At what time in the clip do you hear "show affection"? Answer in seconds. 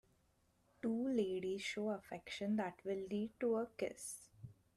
1.61-2.55